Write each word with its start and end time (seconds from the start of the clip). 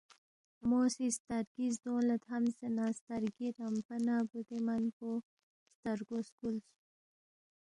مو 0.67 0.79
سی 0.95 1.05
سترگی 1.17 1.67
زدونگ 1.75 2.05
لہ 2.07 2.15
تھمسے 2.25 2.67
نہ 2.75 2.85
سترگی 2.97 3.47
رمپِنگ 3.57 4.03
نہ 4.07 4.15
بُودے 4.29 4.59
من 4.65 4.83
پو 4.95 5.09
سترگو 5.73 6.17
سکُولس 6.27 6.67